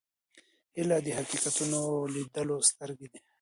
[0.75, 3.19] هیله د حقیقتونو د لیدلو سترګې دي.